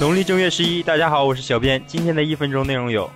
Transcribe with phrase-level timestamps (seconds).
[0.00, 1.78] 农历正月十一，大家好，我是小编。
[1.86, 3.10] 今天的一分钟内容有：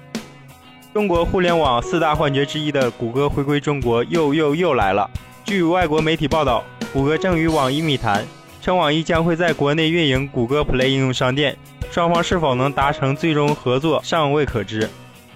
[0.93, 5.11] 中国互联网四大幻觉之一的谷歌回归中国，又又又来了。
[5.47, 6.63] 据外国媒体报道，
[6.93, 8.23] 谷歌正与网易密谈，
[8.61, 11.57] 称网易将会在国内运营谷歌 Play 应用商店，
[11.91, 14.87] 双方是否能达成最终合作尚未可知。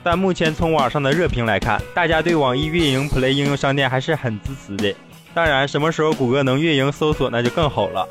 [0.03, 4.95] 但目前从网上的热评来看，大家对网易运营 Play 应用商店还是很支持的。
[5.33, 8.07] 当然，什么时候谷歌能运营搜索，那就更好了。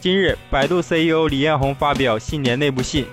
[0.00, 3.04] 今日，百度 CEO 李彦宏发表新年内部信，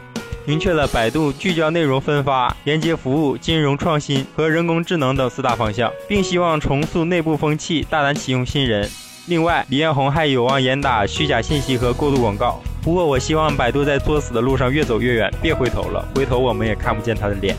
[0.45, 8.87] 明确了百度聚焦内容分发、连接服务、金融创新和人工智能等四大方向，并希望重塑内部风气，大胆启用新人。
[9.25, 12.61] 另外，李彦宏还有望严打虚假信息和过度广告。
[12.83, 17.55] 不过，我希望百度在作死的路上越走越远，别回头了，回头我们也看不见他的脸。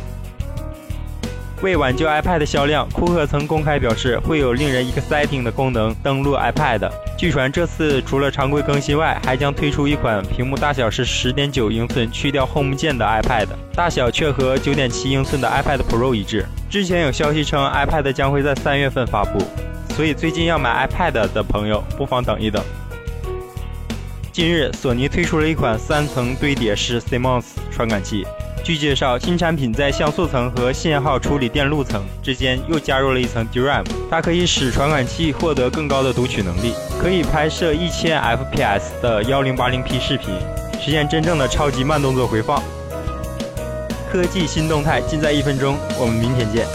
[1.62, 6.91] 为挽救 iPad 的销量，库克曾公开表示会有令人 exciting 的功能登陆 iPad。
[7.16, 16.45] 据传这次除了常规更新外，还将推出一款屏幕大小是十点九英寸、去掉 Home 键的 iPad，大小却和九点七英寸的 iPad Pro 一致。
[16.68, 19.38] 之前有消息称 iPad 将会在三月份发布，
[19.95, 22.63] 所以最近要买 iPad 的朋友不妨等一等。
[24.30, 28.26] 近日，索尼推出了一款三层堆叠式 CMOS 传感器。
[28.67, 40.35] 据介绍，新产品在像素层和信号处理电路层之间又加入了一层 DRAM，它可以使传感器获得更高的读取能力，可以拍摄一千 FPS 的幺零八零 P 视频，
[40.81, 42.61] 实现真正的超级慢动作回放。
[44.11, 46.67] 科技新动态尽在一分钟，我们明天见。